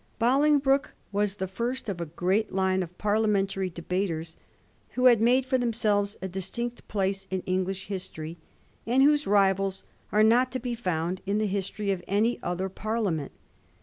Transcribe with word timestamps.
Bolingbroke 0.17 0.95
was 1.11 1.35
the 1.35 1.45
first 1.47 1.87
of 1.87 2.01
a 2.01 2.07
great 2.07 2.51
line 2.51 2.81
of 2.81 2.97
parliamentary 2.97 3.69
debaters 3.69 4.35
who 4.93 5.05
have 5.05 5.21
made 5.21 5.45
for 5.45 5.59
themselves 5.59 6.17
a 6.23 6.27
distinct 6.27 6.87
place 6.87 7.27
in 7.29 7.41
English 7.41 7.85
history, 7.85 8.39
and 8.87 9.03
whose 9.03 9.27
rivals 9.27 9.83
are 10.11 10.23
not 10.23 10.51
to 10.53 10.59
be 10.59 10.73
found 10.73 11.21
in 11.27 11.37
the 11.37 11.45
history 11.45 11.91
of 11.91 12.03
any 12.07 12.39
other 12.41 12.67
parlia 12.67 13.13
ment. 13.13 13.31